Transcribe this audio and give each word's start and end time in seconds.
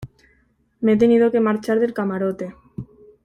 me 0.79 0.93
he 0.93 0.97
tenido 0.97 1.29
que 1.31 1.39
marchar 1.39 1.79
del 1.79 1.93
camarote 1.93 2.55